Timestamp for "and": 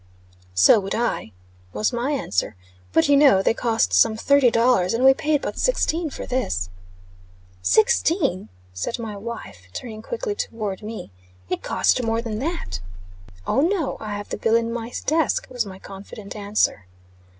4.95-5.03